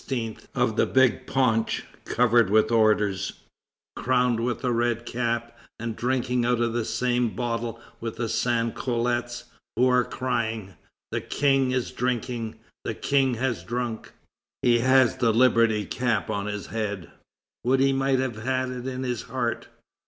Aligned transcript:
of 0.55 0.77
the 0.77 0.87
big 0.87 1.27
paunch, 1.27 1.83
covered 2.05 2.49
with 2.49 2.71
orders, 2.71 3.33
crowned 3.95 4.39
with 4.39 4.63
a 4.65 4.71
red 4.71 5.05
cap, 5.05 5.55
and 5.79 5.95
drinking 5.95 6.43
out 6.43 6.59
of 6.59 6.73
the 6.73 6.83
same 6.83 7.29
bottle 7.35 7.79
with 7.99 8.15
the 8.15 8.27
sans 8.27 8.73
culottes, 8.75 9.43
who 9.75 9.87
are 9.87 10.03
crying: 10.03 10.73
'The 11.11 11.21
King 11.21 11.69
is 11.69 11.91
drinking, 11.91 12.55
the 12.83 12.95
King 12.95 13.35
has 13.35 13.63
drunk. 13.63 14.11
He 14.63 14.79
has 14.79 15.17
the 15.17 15.31
liberty 15.31 15.85
cap 15.85 16.31
on 16.31 16.47
his 16.47 16.65
head.' 16.65 17.11
Would 17.63 17.79
he 17.79 17.93
might 17.93 18.17
have 18.17 18.71
it 18.71 18.87
in 18.87 19.03
his 19.03 19.21
heart!" 19.21 19.67